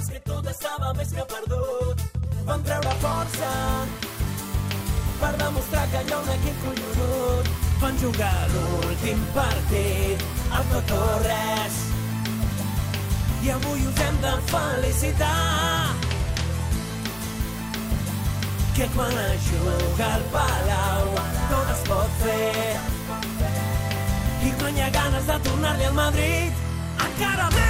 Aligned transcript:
vegades 0.00 0.08
que 0.08 0.20
tot 0.20 0.46
estava 0.46 0.92
més 0.94 1.12
que 1.12 1.24
perdut. 1.24 2.02
Vam 2.46 2.62
treure 2.62 2.94
força 3.00 3.50
per 5.20 5.32
demostrar 5.36 5.86
que 5.92 6.02
hi 6.06 6.12
ha 6.12 6.18
un 6.18 6.28
equip 6.34 6.62
collonut. 6.64 7.50
Van 7.80 7.96
jugar 7.98 8.48
l'últim 8.52 9.20
partit, 9.34 10.24
el 10.56 10.64
tot 10.72 10.92
o 10.96 11.04
res. 11.24 11.80
I 13.42 13.50
avui 13.50 13.86
us 13.88 14.00
hem 14.04 14.16
de 14.20 14.32
felicitar 14.50 15.96
que 18.76 18.86
quan 18.94 19.16
es 19.24 19.48
juga 19.48 20.14
al 20.14 20.24
Palau 20.34 21.08
tot 21.48 21.72
es 21.74 21.82
pot 21.88 22.20
fer. 22.22 22.76
I 24.44 24.54
quan 24.60 24.76
hi 24.76 24.86
ha 24.86 24.90
ganes 24.90 25.26
de 25.26 25.40
tornar-li 25.48 25.84
al 25.90 25.98
Madrid, 26.04 26.64
encara 27.08 27.50
més. 27.56 27.69